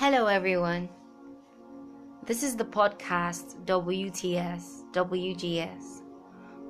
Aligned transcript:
Hello, 0.00 0.28
everyone. 0.28 0.88
This 2.24 2.42
is 2.42 2.56
the 2.56 2.64
podcast 2.64 3.62
WTS, 3.66 4.90
WGS. 4.92 6.00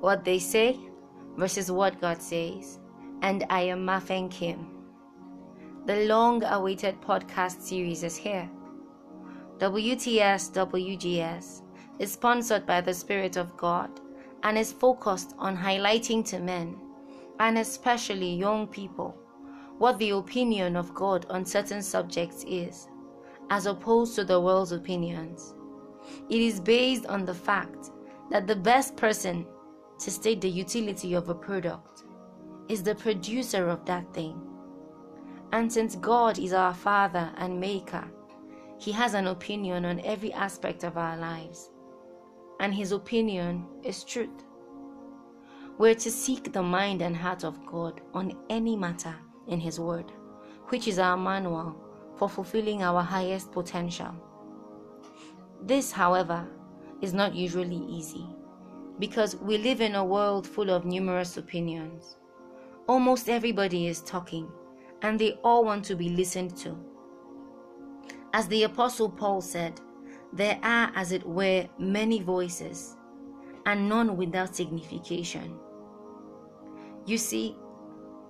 What 0.01 0.25
they 0.25 0.37
say 0.37 0.77
versus 1.37 1.71
what 1.71 2.01
God 2.01 2.21
says. 2.21 2.79
And 3.21 3.45
I 3.49 3.61
am 3.61 3.85
Mafen 3.85 4.29
Kim. 4.29 4.67
The 5.85 6.07
long 6.07 6.43
awaited 6.43 6.99
podcast 6.99 7.61
series 7.61 8.03
is 8.03 8.17
here. 8.17 8.49
WTS, 9.59 10.51
WGS 10.51 11.61
is 11.99 12.11
sponsored 12.11 12.65
by 12.65 12.81
the 12.81 12.93
Spirit 12.93 13.37
of 13.37 13.55
God 13.55 14.01
and 14.43 14.57
is 14.57 14.73
focused 14.73 15.35
on 15.37 15.55
highlighting 15.55 16.25
to 16.25 16.39
men, 16.39 16.77
and 17.39 17.57
especially 17.59 18.35
young 18.35 18.67
people, 18.67 19.15
what 19.77 19.97
the 19.99 20.09
opinion 20.09 20.75
of 20.75 20.93
God 20.93 21.25
on 21.29 21.45
certain 21.45 21.81
subjects 21.81 22.43
is 22.45 22.89
as 23.51 23.65
opposed 23.65 24.15
to 24.15 24.23
the 24.23 24.39
world's 24.39 24.71
opinions. 24.71 25.53
It 26.29 26.39
is 26.39 26.61
based 26.61 27.05
on 27.07 27.25
the 27.25 27.33
fact 27.33 27.91
that 28.31 28.47
the 28.47 28.55
best 28.55 28.95
person 28.95 29.45
to 29.99 30.09
state 30.09 30.39
the 30.39 30.49
utility 30.49 31.13
of 31.13 31.27
a 31.27 31.35
product 31.35 32.05
is 32.69 32.81
the 32.81 32.95
producer 32.95 33.67
of 33.67 33.85
that 33.85 34.11
thing. 34.13 34.41
And 35.51 35.71
since 35.71 35.97
God 35.97 36.39
is 36.39 36.53
our 36.53 36.73
Father 36.73 37.29
and 37.35 37.59
Maker, 37.59 38.09
He 38.79 38.93
has 38.93 39.13
an 39.15 39.27
opinion 39.27 39.83
on 39.83 39.99
every 39.99 40.31
aspect 40.31 40.85
of 40.85 40.97
our 40.97 41.17
lives. 41.17 41.71
And 42.61 42.73
His 42.73 42.93
opinion 42.93 43.67
is 43.83 44.05
truth. 44.05 44.45
We're 45.77 45.95
to 45.95 46.09
seek 46.09 46.53
the 46.53 46.63
mind 46.63 47.01
and 47.01 47.17
heart 47.17 47.43
of 47.43 47.65
God 47.65 47.99
on 48.13 48.37
any 48.49 48.77
matter 48.77 49.15
in 49.49 49.59
His 49.59 49.77
Word, 49.77 50.09
which 50.69 50.87
is 50.87 50.99
our 50.99 51.17
manual 51.17 51.75
for 52.21 52.29
fulfilling 52.29 52.83
our 52.83 53.01
highest 53.01 53.51
potential. 53.51 54.13
This, 55.63 55.91
however, 55.91 56.47
is 57.01 57.15
not 57.15 57.33
usually 57.33 57.83
easy 57.89 58.27
because 58.99 59.37
we 59.37 59.57
live 59.57 59.81
in 59.81 59.95
a 59.95 60.05
world 60.05 60.47
full 60.47 60.69
of 60.69 60.85
numerous 60.85 61.37
opinions. 61.37 62.17
Almost 62.87 63.27
everybody 63.27 63.87
is 63.87 64.01
talking 64.01 64.47
and 65.01 65.17
they 65.17 65.39
all 65.43 65.65
want 65.65 65.83
to 65.85 65.95
be 65.95 66.09
listened 66.09 66.55
to. 66.57 66.77
As 68.33 68.47
the 68.49 68.65
Apostle 68.65 69.09
Paul 69.09 69.41
said, 69.41 69.81
there 70.31 70.59
are, 70.61 70.91
as 70.93 71.11
it 71.13 71.25
were, 71.25 71.67
many 71.79 72.21
voices 72.21 72.97
and 73.65 73.89
none 73.89 74.15
without 74.15 74.55
signification. 74.55 75.57
You 77.07 77.17
see, 77.17 77.55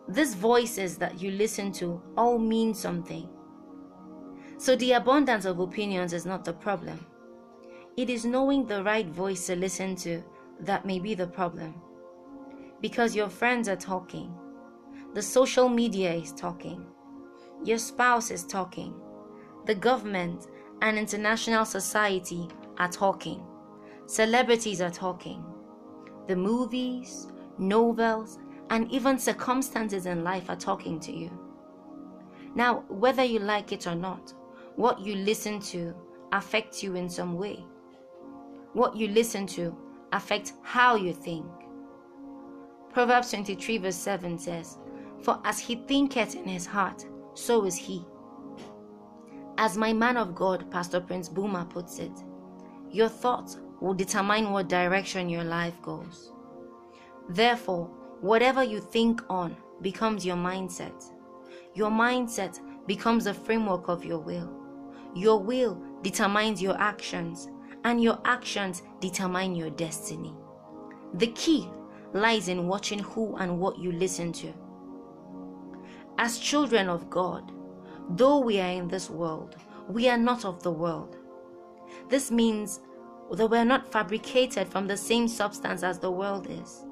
these 0.08 0.34
voices 0.34 0.96
that 1.00 1.22
you 1.22 1.32
listen 1.32 1.74
to 1.74 2.02
all 2.16 2.40
mean 2.40 2.74
something 2.74 3.28
so 4.62 4.76
the 4.76 4.92
abundance 4.92 5.46
of 5.46 5.58
opinions 5.58 6.14
is 6.14 6.24
not 6.24 6.46
the 6.46 6.54
problem. 6.54 7.04
It 7.98 8.12
is 8.12 8.26
knowing 8.26 8.68
the 8.68 8.84
right 8.84 9.08
voice 9.08 9.48
to 9.48 9.56
listen 9.56 9.96
to 9.96 10.22
that 10.60 10.86
may 10.86 11.00
be 11.00 11.16
the 11.16 11.26
problem. 11.26 11.82
Because 12.80 13.16
your 13.16 13.28
friends 13.28 13.68
are 13.68 13.76
talking, 13.76 14.32
the 15.16 15.22
social 15.24 15.68
media 15.68 16.14
is 16.14 16.32
talking, 16.32 16.86
your 17.64 17.80
spouse 17.80 18.30
is 18.30 18.46
talking, 18.46 18.94
the 19.66 19.74
government 19.74 20.46
and 20.84 20.96
international 20.96 21.66
society 21.66 22.48
are 22.78 22.88
talking, 22.88 23.44
celebrities 24.06 24.80
are 24.80 24.92
talking, 24.92 25.44
the 26.28 26.36
movies, 26.36 27.30
novels, 27.58 28.38
and 28.70 28.92
even 28.92 29.18
circumstances 29.18 30.06
in 30.06 30.24
life 30.24 30.52
are 30.52 30.56
talking 30.56 31.00
to 31.00 31.12
you. 31.12 31.32
Now, 32.54 32.84
whether 32.90 33.24
you 33.24 33.40
like 33.40 33.72
it 33.72 33.88
or 33.88 33.96
not, 33.96 34.36
what 34.82 35.00
you 35.00 35.14
listen 35.14 35.60
to 35.60 35.94
affects 36.32 36.82
you 36.82 36.96
in 36.96 37.08
some 37.08 37.38
way. 37.38 37.64
What 38.74 38.96
you 38.96 39.10
listen 39.10 39.46
to 39.48 39.78
affects 40.12 40.54
how 40.64 40.96
you 40.96 41.14
think. 41.14 41.46
Proverbs 42.92 43.30
23, 43.30 43.78
verse 43.78 43.96
7 43.96 44.40
says, 44.40 44.80
For 45.22 45.40
as 45.46 45.60
he 45.60 45.76
thinketh 45.76 46.34
in 46.34 46.46
his 46.46 46.66
heart, 46.66 47.06
so 47.36 47.64
is 47.66 47.76
he. 47.76 48.04
As 49.60 49.78
my 49.78 49.94
man 49.94 50.18
of 50.18 50.34
God, 50.34 50.72
Pastor 50.72 51.00
Prince 51.00 51.30
Boomer, 51.30 51.66
puts 51.66 52.00
it, 52.00 52.24
your 52.90 53.08
thoughts 53.08 53.60
will 53.82 53.94
determine 53.94 54.50
what 54.50 54.68
direction 54.68 55.30
your 55.30 55.44
life 55.44 55.80
goes. 55.84 56.32
Therefore, 57.30 57.86
whatever 58.22 58.64
you 58.64 58.80
think 58.80 59.22
on 59.30 59.56
becomes 59.84 60.26
your 60.26 60.38
mindset. 60.38 61.04
Your 61.76 61.92
mindset 61.92 62.60
becomes 62.88 63.26
the 63.26 63.34
framework 63.36 63.88
of 63.88 64.04
your 64.04 64.18
will. 64.18 64.61
Your 65.14 65.40
will 65.40 65.82
determines 66.02 66.62
your 66.62 66.80
actions, 66.80 67.50
and 67.84 68.02
your 68.02 68.20
actions 68.26 68.84
determine 69.00 69.56
your 69.56 69.70
destiny. 69.72 70.34
The 71.16 71.28
key 71.28 71.70
lies 72.14 72.48
in 72.48 72.68
watching 72.68 73.00
who 73.00 73.36
and 73.38 73.60
what 73.60 73.78
you 73.78 73.92
listen 73.92 74.32
to. 74.34 74.54
As 76.18 76.40
children 76.40 76.90
of 76.90 77.10
God, 77.10 77.52
though 78.12 78.40
we 78.40 78.60
are 78.60 78.70
in 78.70 78.88
this 78.88 79.10
world, 79.10 79.56
we 79.90 80.08
are 80.08 80.18
not 80.18 80.46
of 80.46 80.62
the 80.64 80.72
world. 80.72 81.18
This 82.10 82.32
means 82.32 82.80
that 83.32 83.48
we 83.48 83.58
are 83.58 83.66
not 83.66 83.92
fabricated 83.92 84.68
from 84.68 84.88
the 84.88 84.98
same 84.98 85.28
substance 85.28 85.84
as 85.84 86.00
the 86.00 86.12
world 86.12 86.48
is, 86.50 86.86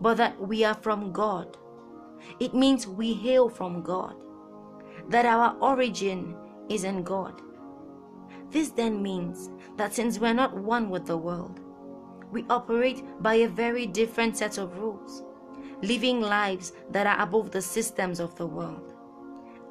but 0.00 0.16
that 0.16 0.40
we 0.40 0.64
are 0.64 0.74
from 0.74 1.12
God. 1.12 1.56
It 2.40 2.54
means 2.54 2.86
we 2.86 3.14
hail 3.14 3.48
from 3.48 3.82
God, 3.82 4.14
that 5.08 5.24
our 5.24 5.56
origin 5.60 6.36
is 6.68 6.84
in 6.84 7.02
God. 7.02 7.40
This 8.50 8.70
then 8.70 9.02
means 9.02 9.50
that 9.76 9.94
since 9.94 10.18
we're 10.18 10.32
not 10.32 10.56
one 10.56 10.88
with 10.88 11.06
the 11.06 11.16
world, 11.16 11.60
we 12.30 12.44
operate 12.48 13.04
by 13.20 13.34
a 13.34 13.48
very 13.48 13.86
different 13.86 14.36
set 14.36 14.58
of 14.58 14.78
rules, 14.78 15.22
living 15.82 16.20
lives 16.20 16.72
that 16.90 17.06
are 17.06 17.22
above 17.22 17.50
the 17.50 17.62
systems 17.62 18.20
of 18.20 18.34
the 18.36 18.46
world. 18.46 18.94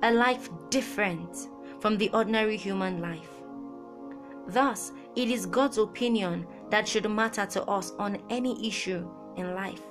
A 0.04 0.12
life 0.12 0.50
different 0.70 1.50
from 1.80 1.98
the 1.98 2.10
ordinary 2.12 2.58
human 2.58 3.02
life. 3.02 3.30
Thus, 4.48 4.92
it 5.16 5.28
is 5.30 5.46
God's 5.46 5.78
opinion 5.78 6.46
that 6.70 6.88
should 6.88 7.10
matter 7.10 7.46
to 7.48 7.64
us 7.64 7.92
on 7.98 8.22
any 8.30 8.68
issue 8.68 9.10
in 9.36 9.56
life, 9.56 9.82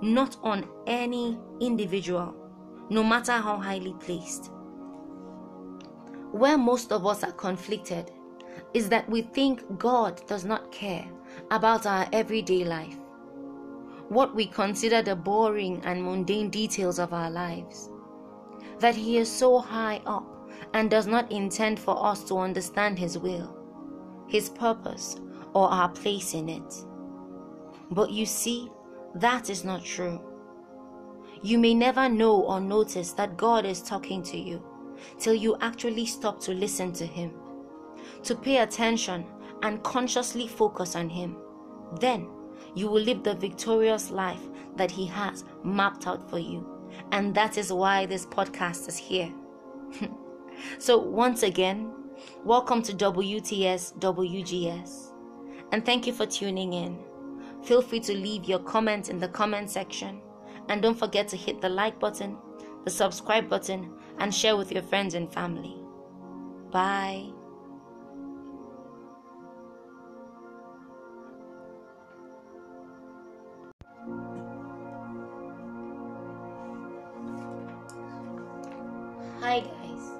not 0.00 0.36
on 0.42 0.66
any 0.86 1.38
individual, 1.60 2.34
no 2.88 3.04
matter 3.04 3.32
how 3.32 3.58
highly 3.58 3.94
placed 4.00 4.50
where 6.32 6.56
most 6.56 6.92
of 6.92 7.06
us 7.06 7.22
are 7.22 7.32
conflicted 7.32 8.10
is 8.74 8.88
that 8.88 9.08
we 9.08 9.22
think 9.22 9.78
God 9.78 10.26
does 10.26 10.44
not 10.44 10.72
care 10.72 11.06
about 11.50 11.86
our 11.86 12.08
everyday 12.12 12.64
life, 12.64 12.96
what 14.08 14.34
we 14.34 14.46
consider 14.46 15.02
the 15.02 15.14
boring 15.14 15.82
and 15.84 16.02
mundane 16.02 16.48
details 16.48 16.98
of 16.98 17.12
our 17.12 17.30
lives, 17.30 17.90
that 18.78 18.94
He 18.94 19.18
is 19.18 19.30
so 19.30 19.58
high 19.58 20.00
up 20.06 20.26
and 20.72 20.90
does 20.90 21.06
not 21.06 21.30
intend 21.30 21.78
for 21.78 22.02
us 22.02 22.24
to 22.24 22.38
understand 22.38 22.98
His 22.98 23.18
will, 23.18 23.54
His 24.26 24.48
purpose, 24.48 25.20
or 25.54 25.68
our 25.68 25.90
place 25.90 26.32
in 26.32 26.48
it. 26.48 26.74
But 27.90 28.10
you 28.10 28.24
see, 28.24 28.70
that 29.16 29.50
is 29.50 29.64
not 29.64 29.84
true. 29.84 30.18
You 31.42 31.58
may 31.58 31.74
never 31.74 32.08
know 32.08 32.40
or 32.42 32.58
notice 32.60 33.12
that 33.12 33.36
God 33.36 33.66
is 33.66 33.82
talking 33.82 34.22
to 34.22 34.38
you 34.38 34.64
till 35.18 35.34
you 35.34 35.56
actually 35.60 36.06
stop 36.06 36.40
to 36.40 36.52
listen 36.52 36.92
to 36.94 37.06
Him, 37.06 37.32
to 38.22 38.34
pay 38.34 38.58
attention 38.58 39.26
and 39.62 39.82
consciously 39.82 40.48
focus 40.48 40.96
on 40.96 41.08
Him. 41.08 41.36
Then 42.00 42.28
you 42.74 42.88
will 42.88 43.02
live 43.02 43.22
the 43.22 43.34
victorious 43.34 44.10
life 44.10 44.40
that 44.76 44.90
He 44.90 45.06
has 45.06 45.44
mapped 45.62 46.06
out 46.06 46.28
for 46.28 46.38
you. 46.38 46.66
And 47.12 47.34
that 47.34 47.58
is 47.58 47.72
why 47.72 48.06
this 48.06 48.26
podcast 48.26 48.88
is 48.88 48.96
here. 48.96 49.32
so, 50.78 50.98
once 50.98 51.42
again, 51.42 51.92
welcome 52.44 52.82
to 52.82 52.92
WTS 52.92 53.98
WGS. 53.98 55.12
And 55.72 55.84
thank 55.84 56.06
you 56.06 56.12
for 56.12 56.26
tuning 56.26 56.74
in. 56.74 56.98
Feel 57.64 57.80
free 57.80 58.00
to 58.00 58.12
leave 58.12 58.44
your 58.44 58.58
comments 58.58 59.08
in 59.08 59.18
the 59.18 59.28
comment 59.28 59.70
section. 59.70 60.20
And 60.68 60.82
don't 60.82 60.98
forget 60.98 61.28
to 61.28 61.36
hit 61.36 61.60
the 61.60 61.68
like 61.68 61.98
button, 61.98 62.36
the 62.84 62.90
subscribe 62.90 63.48
button, 63.48 63.92
and 64.18 64.34
share 64.34 64.56
with 64.56 64.72
your 64.72 64.82
friends 64.82 65.14
and 65.14 65.32
family. 65.32 65.76
Bye. 66.70 67.26
Hi 79.40 79.60
guys, 79.60 80.12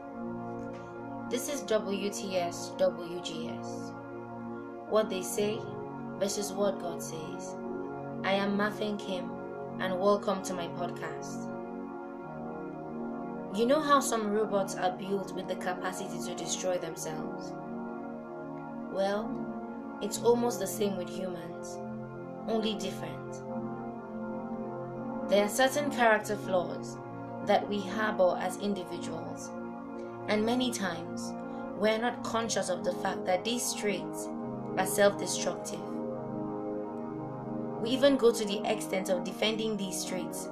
this 1.31 1.49
is 1.49 1.63
WTS 1.63 2.77
WGS. 2.77 3.93
What 4.91 5.09
they 5.09 5.23
say 5.23 5.59
versus 6.19 6.53
what 6.53 6.81
God 6.81 7.03
says. 7.03 7.57
I 8.25 8.33
am 8.33 8.57
Muffin 8.57 8.97
Kim 8.99 9.31
and 9.81 9.99
welcome 9.99 10.43
to 10.43 10.55
my 10.55 10.69
podcast. 10.69 11.49
You 13.55 13.67
know 13.67 13.81
how 13.81 14.01
some 14.01 14.33
robots 14.33 14.77
are 14.77 14.93
built 14.93 15.35
with 15.35 15.47
the 15.47 15.57
capacity 15.57 16.19
to 16.27 16.35
destroy 16.35 16.79
themselves? 16.79 17.53
Well, 18.91 19.31
it's 20.01 20.23
almost 20.23 20.59
the 20.59 20.67
same 20.67 20.97
with 20.97 21.11
humans, 21.11 21.77
only 22.49 22.73
different. 22.77 23.43
There 25.29 25.45
are 25.45 25.51
certain 25.51 25.91
character 25.91 26.35
flaws 26.35 26.97
that 27.45 27.69
we 27.69 27.83
harbor 27.83 28.39
as 28.41 28.57
individuals, 28.57 29.51
and 30.29 30.47
many 30.47 30.71
times 30.71 31.35
we're 31.77 31.99
not 31.99 32.25
conscious 32.25 32.71
of 32.71 32.85
the 32.85 32.95
fact 32.95 33.27
that 33.27 33.45
these 33.45 33.75
traits 33.75 34.31
are 34.79 34.87
self 34.87 35.19
destructive. 35.19 35.81
We 37.83 37.91
even 37.91 38.17
go 38.17 38.33
to 38.33 38.45
the 38.47 38.63
extent 38.65 39.11
of 39.11 39.25
defending 39.25 39.77
these 39.77 40.07
traits 40.07 40.49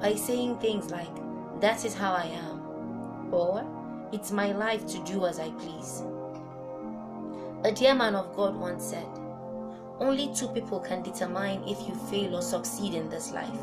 by 0.00 0.14
saying 0.14 0.60
things 0.60 0.90
like, 0.90 1.27
That 1.60 1.84
is 1.84 1.94
how 1.94 2.12
I 2.12 2.26
am, 2.26 3.32
or 3.32 3.64
It's 4.12 4.30
my 4.30 4.52
life 4.52 4.86
to 4.86 4.98
do 5.04 5.26
as 5.26 5.38
I 5.38 5.50
please. 5.50 6.02
A 7.64 7.72
dear 7.72 7.94
man 7.94 8.14
of 8.14 8.34
God 8.34 8.56
once 8.56 8.84
said, 8.84 9.06
Only 9.98 10.32
two 10.34 10.48
people 10.48 10.80
can 10.80 11.02
determine 11.02 11.64
if 11.66 11.86
you 11.86 11.94
fail 12.10 12.36
or 12.36 12.42
succeed 12.42 12.94
in 12.94 13.08
this 13.10 13.32
life 13.32 13.60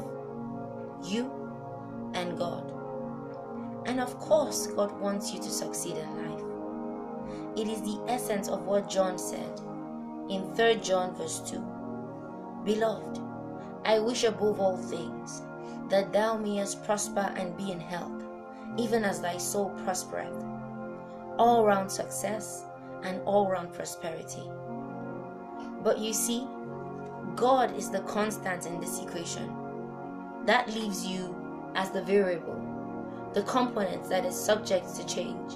you 1.03 1.31
and 2.13 2.37
God. 2.37 2.71
And 3.85 3.99
of 3.99 4.17
course, 4.19 4.67
God 4.67 4.99
wants 4.99 5.33
you 5.33 5.39
to 5.39 5.49
succeed 5.49 5.95
in 5.97 6.17
life. 6.17 7.57
It 7.57 7.67
is 7.67 7.81
the 7.81 8.01
essence 8.07 8.49
of 8.49 8.65
what 8.65 8.89
John 8.89 9.17
said 9.17 9.59
in 10.29 10.53
3 10.55 10.75
John 10.77 11.15
verse 11.15 11.39
2. 11.49 11.63
Beloved, 12.65 13.21
I 13.85 13.99
wish 13.99 14.23
above 14.23 14.59
all 14.59 14.77
things 14.77 15.43
that 15.89 16.11
thou 16.11 16.37
mayest 16.37 16.83
prosper 16.83 17.31
and 17.35 17.55
be 17.57 17.71
in 17.71 17.79
health, 17.79 18.23
even 18.77 19.03
as 19.03 19.21
thy 19.21 19.37
soul 19.37 19.69
prospereth. 19.83 20.43
All 21.37 21.65
round 21.65 21.91
success 21.91 22.65
and 23.03 23.21
all 23.25 23.49
round 23.49 23.73
prosperity. 23.73 24.43
But 25.83 25.99
you 25.99 26.13
see, 26.13 26.47
God 27.35 27.75
is 27.75 27.89
the 27.89 27.99
constant 28.01 28.65
in 28.65 28.79
this 28.79 28.99
equation. 29.01 29.51
That 30.45 30.73
leaves 30.73 31.05
you 31.05 31.35
as 31.75 31.91
the 31.91 32.01
variable, 32.01 32.61
the 33.33 33.43
component 33.43 34.09
that 34.09 34.25
is 34.25 34.35
subject 34.35 34.95
to 34.95 35.05
change. 35.05 35.53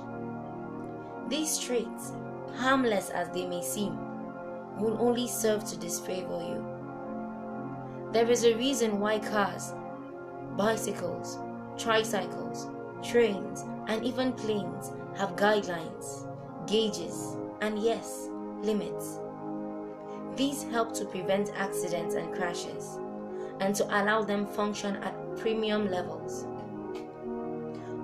These 1.29 1.59
traits, 1.59 2.11
harmless 2.55 3.09
as 3.09 3.29
they 3.29 3.45
may 3.45 3.61
seem, 3.63 3.97
will 4.77 4.97
only 4.99 5.27
serve 5.27 5.63
to 5.65 5.77
disfavor 5.77 6.39
you. 6.41 6.65
There 8.11 8.29
is 8.29 8.43
a 8.43 8.55
reason 8.55 8.99
why 8.99 9.19
cars, 9.19 9.73
bicycles, 10.59 11.39
tricycles, 11.77 12.67
trains, 13.01 13.63
and 13.87 14.03
even 14.03 14.33
planes 14.33 14.91
have 15.15 15.37
guidelines, 15.37 16.27
gauges, 16.67 17.37
and 17.61 17.79
yes, 17.79 18.27
limits. 18.61 19.19
These 20.35 20.63
help 20.63 20.93
to 20.95 21.05
prevent 21.05 21.53
accidents 21.55 22.15
and 22.15 22.35
crashes 22.35 22.99
and 23.61 23.73
to 23.75 23.85
allow 23.85 24.21
them 24.21 24.45
function 24.45 24.97
at 24.97 25.37
premium 25.37 25.89
levels. 25.89 26.43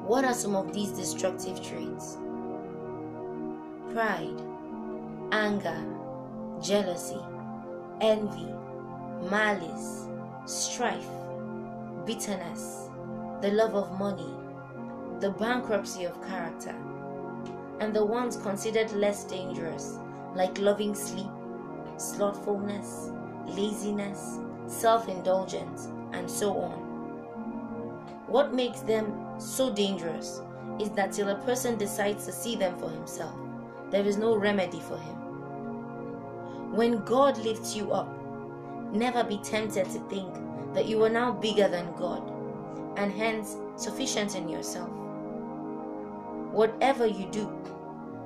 What 0.07 0.23
are 0.23 0.33
some 0.33 0.55
of 0.55 0.73
these 0.73 0.91
destructive 0.91 1.61
traits? 1.61 2.17
Pride, 3.91 4.41
anger, 5.33 5.83
jealousy, 6.61 7.19
envy, 7.99 8.47
malice, 9.29 10.07
strife, 10.45 11.09
bitterness, 12.05 12.89
the 13.41 13.51
love 13.51 13.75
of 13.75 13.97
money, 13.99 14.33
the 15.19 15.31
bankruptcy 15.31 16.05
of 16.05 16.21
character, 16.27 16.75
and 17.79 17.93
the 17.93 18.05
ones 18.05 18.37
considered 18.37 18.91
less 18.91 19.23
dangerous, 19.23 19.99
like 20.33 20.57
loving 20.59 20.93
sleep, 20.93 21.31
slothfulness, 21.97 23.11
laziness, 23.45 24.39
self 24.67 25.07
indulgence, 25.09 25.87
and 26.13 26.29
so 26.29 26.57
on. 26.57 26.79
What 28.27 28.53
makes 28.53 28.81
them 28.81 29.13
so 29.39 29.73
dangerous 29.73 30.41
is 30.79 30.89
that 30.91 31.11
till 31.11 31.29
a 31.29 31.41
person 31.45 31.77
decides 31.77 32.25
to 32.25 32.31
see 32.31 32.55
them 32.55 32.77
for 32.77 32.89
himself, 32.89 33.35
there 33.91 34.05
is 34.05 34.17
no 34.17 34.35
remedy 34.35 34.79
for 34.79 34.97
him. 34.97 35.15
When 36.75 37.03
God 37.05 37.37
lifts 37.37 37.75
you 37.75 37.91
up, 37.91 38.09
never 38.91 39.23
be 39.23 39.37
tempted 39.37 39.85
to 39.85 39.99
think 40.09 40.35
that 40.75 40.85
you 40.85 41.03
are 41.03 41.09
now 41.09 41.31
bigger 41.31 41.67
than 41.67 41.95
God 41.95 42.31
and 42.97 43.11
hence 43.11 43.57
sufficient 43.75 44.35
in 44.35 44.47
yourself. 44.47 44.89
Whatever 46.51 47.05
you 47.05 47.27
do, 47.31 47.51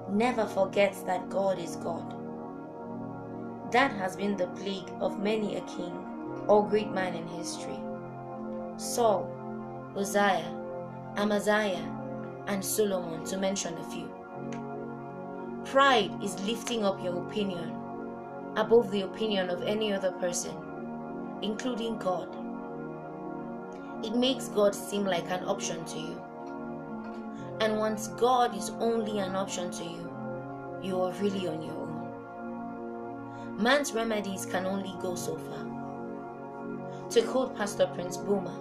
never 0.09 0.45
forget 0.45 0.95
that 1.05 1.29
God 1.29 1.57
is 1.59 1.75
God. 1.77 2.15
That 3.71 3.91
has 3.91 4.15
been 4.15 4.35
the 4.35 4.47
plague 4.47 4.91
of 4.99 5.19
many 5.19 5.55
a 5.55 5.61
king 5.61 6.45
or 6.47 6.67
great 6.67 6.91
man 6.91 7.15
in 7.15 7.27
history. 7.27 7.79
Saul, 8.77 9.29
Uzziah, 9.95 10.55
Amaziah, 11.17 11.95
and 12.47 12.63
Solomon, 12.63 13.23
to 13.25 13.37
mention 13.37 13.77
a 13.77 13.83
few. 13.91 14.09
Pride 15.65 16.11
is 16.23 16.39
lifting 16.41 16.83
up 16.83 17.03
your 17.03 17.21
opinion 17.27 17.75
above 18.55 18.89
the 18.91 19.01
opinion 19.01 19.49
of 19.49 19.61
any 19.63 19.93
other 19.93 20.11
person, 20.13 20.55
including 21.41 21.97
God. 21.97 22.38
It 24.03 24.15
makes 24.15 24.47
God 24.47 24.73
seem 24.73 25.05
like 25.05 25.29
an 25.29 25.43
option 25.45 25.83
to 25.85 25.99
you. 25.99 26.21
And 27.59 27.77
once 27.77 28.07
God 28.07 28.55
is 28.55 28.69
only 28.79 29.19
an 29.19 29.35
option 29.35 29.69
to 29.71 29.83
you, 29.83 30.09
you 30.81 31.01
are 31.01 31.11
really 31.13 31.47
on 31.47 31.61
your 31.61 31.73
own. 31.73 31.89
Man's 33.61 33.93
remedies 33.93 34.45
can 34.45 34.65
only 34.65 34.95
go 35.01 35.15
so 35.15 35.35
far. 35.35 35.65
To 37.09 37.21
quote 37.23 37.57
Pastor 37.57 37.87
Prince 37.87 38.15
Boomer, 38.15 38.55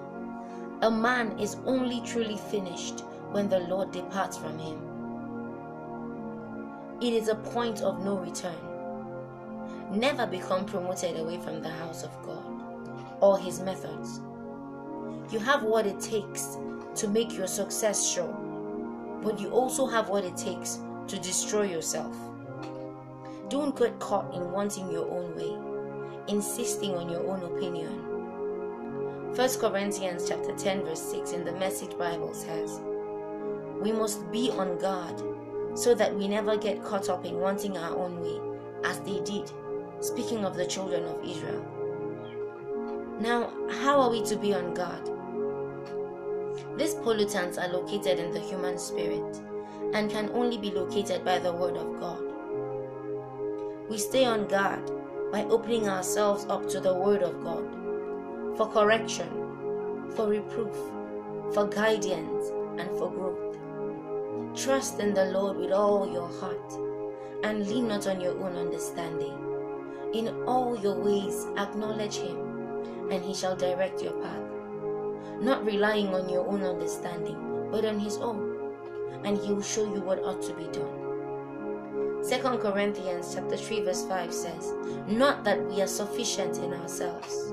a 0.82 0.90
man 0.90 1.38
is 1.38 1.56
only 1.66 2.00
truly 2.00 2.36
finished 2.36 3.00
when 3.30 3.48
the 3.48 3.60
Lord 3.60 3.92
departs 3.92 4.36
from 4.36 4.58
him. 4.58 4.80
It 7.00 7.12
is 7.12 7.28
a 7.28 7.36
point 7.36 7.80
of 7.82 8.04
no 8.04 8.16
return. 8.16 8.56
Never 9.92 10.26
become 10.26 10.66
promoted 10.66 11.16
away 11.18 11.38
from 11.38 11.62
the 11.62 11.68
house 11.68 12.02
of 12.02 12.10
God 12.24 12.42
or 13.20 13.38
his 13.38 13.60
methods. 13.60 14.20
You 15.30 15.38
have 15.40 15.62
what 15.62 15.86
it 15.86 16.00
takes 16.00 16.56
to 16.94 17.06
make 17.06 17.36
your 17.36 17.46
success 17.46 18.08
sure, 18.08 18.32
but 19.22 19.38
you 19.38 19.50
also 19.50 19.86
have 19.86 20.08
what 20.08 20.24
it 20.24 20.36
takes 20.38 20.78
to 21.06 21.18
destroy 21.18 21.64
yourself. 21.64 22.16
Don't 23.50 23.76
get 23.76 23.98
caught 23.98 24.34
in 24.34 24.52
wanting 24.52 24.90
your 24.90 25.06
own 25.10 25.36
way, 25.36 25.54
insisting 26.28 26.94
on 26.94 27.10
your 27.10 27.28
own 27.28 27.42
opinion. 27.42 27.92
1 29.36 29.48
Corinthians 29.60 30.26
chapter 30.26 30.54
10 30.56 30.84
verse 30.84 31.02
6 31.02 31.32
in 31.32 31.44
the 31.44 31.52
Message 31.52 31.96
Bible 31.98 32.32
says, 32.32 32.80
"We 33.82 33.92
must 33.92 34.30
be 34.32 34.50
on 34.50 34.78
guard 34.78 35.22
so 35.74 35.94
that 35.94 36.16
we 36.16 36.26
never 36.26 36.56
get 36.56 36.82
caught 36.82 37.10
up 37.10 37.26
in 37.26 37.38
wanting 37.38 37.76
our 37.76 37.94
own 37.94 38.20
way 38.22 38.40
as 38.82 38.98
they 39.00 39.20
did." 39.20 39.52
Speaking 40.00 40.46
of 40.46 40.56
the 40.56 40.64
children 40.64 41.04
of 41.04 41.22
Israel. 41.22 41.62
Now, 43.20 43.50
how 43.68 44.00
are 44.00 44.10
we 44.10 44.22
to 44.22 44.36
be 44.36 44.54
on 44.54 44.72
guard? 44.72 45.10
These 46.78 46.94
pollutants 46.94 47.58
are 47.58 47.72
located 47.72 48.20
in 48.20 48.30
the 48.30 48.38
human 48.38 48.78
spirit 48.78 49.40
and 49.94 50.08
can 50.08 50.30
only 50.32 50.58
be 50.58 50.70
located 50.70 51.24
by 51.24 51.40
the 51.40 51.52
Word 51.52 51.76
of 51.76 51.98
God. 51.98 52.22
We 53.90 53.98
stay 53.98 54.24
on 54.24 54.46
guard 54.46 54.88
by 55.32 55.42
opening 55.46 55.88
ourselves 55.88 56.46
up 56.48 56.68
to 56.68 56.78
the 56.78 56.94
Word 56.94 57.22
of 57.22 57.42
God 57.42 57.64
for 58.56 58.68
correction, 58.68 59.28
for 60.14 60.28
reproof, 60.28 60.76
for 61.52 61.66
guidance, 61.66 62.52
and 62.78 62.88
for 62.96 63.10
growth. 63.10 63.58
Trust 64.56 65.00
in 65.00 65.14
the 65.14 65.32
Lord 65.32 65.56
with 65.56 65.72
all 65.72 66.08
your 66.08 66.28
heart 66.28 66.72
and 67.42 67.66
lean 67.66 67.88
not 67.88 68.06
on 68.06 68.20
your 68.20 68.38
own 68.40 68.54
understanding. 68.54 69.36
In 70.14 70.44
all 70.44 70.78
your 70.78 70.94
ways, 70.94 71.44
acknowledge 71.56 72.18
Him, 72.18 73.10
and 73.10 73.24
He 73.24 73.34
shall 73.34 73.56
direct 73.56 74.00
your 74.00 74.14
path 74.22 74.47
not 75.40 75.64
relying 75.64 76.14
on 76.14 76.28
your 76.28 76.46
own 76.46 76.62
understanding, 76.62 77.68
but 77.70 77.84
on 77.84 77.98
His 77.98 78.16
own, 78.18 78.72
and 79.24 79.38
He 79.38 79.52
will 79.52 79.62
show 79.62 79.84
you 79.84 80.00
what 80.00 80.22
ought 80.22 80.42
to 80.42 80.54
be 80.54 80.64
done. 80.64 81.08
2 82.28 82.58
Corinthians 82.58 83.34
chapter 83.34 83.56
3 83.56 83.82
verse 83.82 84.04
5 84.06 84.34
says, 84.34 84.74
Not 85.06 85.44
that 85.44 85.64
we 85.64 85.80
are 85.80 85.86
sufficient 85.86 86.58
in 86.58 86.74
ourselves, 86.74 87.52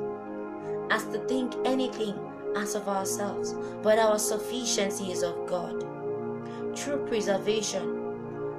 as 0.89 1.06
to 1.06 1.20
think 1.27 1.54
anything 1.65 2.18
as 2.58 2.75
of 2.75 2.88
ourselves, 2.88 3.54
but 3.84 4.00
our 4.00 4.18
sufficiency 4.18 5.12
is 5.12 5.24
of 5.24 5.46
God. 5.48 5.82
True 6.75 7.06
preservation 7.08 8.06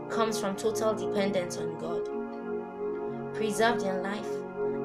comes 0.09 0.39
from 0.39 0.57
total 0.57 0.95
dependence 0.95 1.57
on 1.59 1.79
God. 1.79 3.35
Preserved 3.35 3.83
in 3.83 4.03
life 4.03 4.29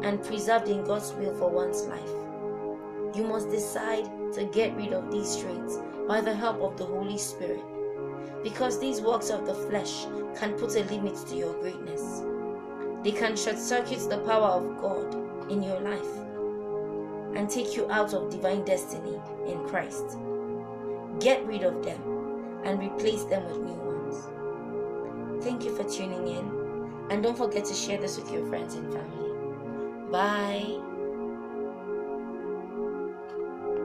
and 0.04 0.24
preserved 0.24 0.68
in 0.68 0.84
God's 0.84 1.14
will 1.14 1.34
for 1.36 1.50
one's 1.50 1.84
life. 1.86 3.16
You 3.16 3.24
must 3.24 3.50
decide 3.50 4.10
to 4.34 4.46
get 4.46 4.76
rid 4.76 4.94
of 4.94 5.12
these 5.12 5.38
traits 5.38 5.78
by 6.08 6.22
the 6.22 6.34
help 6.34 6.62
of 6.62 6.78
the 6.78 6.86
Holy 6.86 7.18
Spirit. 7.18 7.64
Because 8.44 8.80
these 8.80 9.02
works 9.02 9.30
of 9.30 9.46
the 9.46 9.54
flesh 9.54 10.06
can 10.36 10.54
put 10.54 10.76
a 10.76 10.84
limit 10.86 11.16
to 11.28 11.36
your 11.36 11.54
greatness. 11.62 12.24
They 13.04 13.12
can 13.12 13.36
short 13.36 13.58
circuit 13.58 14.10
the 14.10 14.20
power 14.20 14.50
of 14.50 14.78
God 14.82 15.52
in 15.52 15.62
your 15.62 15.80
life 15.80 16.18
and 17.36 17.50
take 17.50 17.76
you 17.76 17.90
out 17.92 18.14
of 18.14 18.30
divine 18.30 18.64
destiny 18.64 19.20
in 19.48 19.64
Christ. 19.68 20.18
Get 21.20 21.46
rid 21.46 21.64
of 21.64 21.84
them 21.84 22.02
and 22.64 22.80
replace 22.80 23.24
them 23.26 23.46
with 23.46 23.58
new 23.58 23.74
ones. 23.74 25.44
Thank 25.44 25.64
you 25.64 25.76
for 25.76 25.84
tuning 25.84 26.28
in, 26.28 27.08
and 27.10 27.24
don't 27.24 27.38
forget 27.38 27.66
to 27.66 27.74
share 27.74 28.00
this 28.00 28.18
with 28.18 28.32
your 28.32 28.46
friends 28.48 28.76
and 28.76 28.92
family. 28.94 30.12
Bye. 30.12 30.91